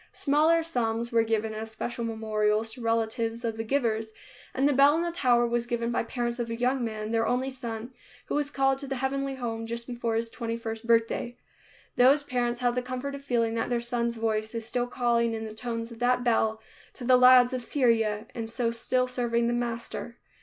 Smaller 0.13 0.63
sums 0.63 1.11
were 1.11 1.21
given 1.21 1.53
as 1.53 1.69
special 1.69 2.03
memorials 2.03 2.71
to 2.71 2.81
relatives 2.81 3.45
of 3.45 3.55
the 3.55 3.63
givers, 3.63 4.13
and 4.51 4.67
the 4.67 4.73
bell 4.73 4.95
in 4.95 5.03
the 5.03 5.11
tower 5.11 5.45
was 5.45 5.67
given 5.67 5.91
by 5.91 6.01
parents 6.01 6.39
of 6.39 6.49
a 6.49 6.55
young 6.55 6.83
man, 6.83 7.11
their 7.11 7.27
only 7.27 7.51
son, 7.51 7.93
who 8.25 8.33
was 8.33 8.49
called 8.49 8.79
to 8.79 8.87
the 8.87 8.95
heavenly 8.95 9.35
home 9.35 9.67
just 9.67 9.85
before 9.85 10.15
his 10.15 10.27
twenty 10.31 10.57
first 10.57 10.87
birthday. 10.87 11.37
Those 11.97 12.23
parents 12.23 12.61
have 12.61 12.73
the 12.73 12.81
comfort 12.81 13.13
of 13.13 13.23
feeling 13.23 13.53
that 13.53 13.69
their 13.69 13.79
son's 13.79 14.15
voice 14.15 14.55
is 14.55 14.65
still 14.65 14.87
calling 14.87 15.35
in 15.35 15.45
the 15.45 15.53
tones 15.53 15.91
of 15.91 15.99
that 15.99 16.23
bell 16.23 16.59
to 16.95 17.03
the 17.03 17.15
lads 17.15 17.53
of 17.53 17.61
Syria, 17.61 18.25
and 18.33 18.49
so 18.49 18.71
still 18.71 19.05
serving 19.05 19.45
the 19.45 19.53
Master. 19.53 20.17